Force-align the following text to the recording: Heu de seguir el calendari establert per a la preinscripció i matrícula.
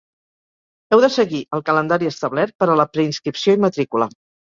Heu 0.95 1.01
de 1.03 1.09
seguir 1.15 1.41
el 1.57 1.63
calendari 1.67 2.09
establert 2.11 2.55
per 2.63 2.69
a 2.69 2.79
la 2.81 2.87
preinscripció 2.95 3.55
i 3.59 3.61
matrícula. 3.67 4.09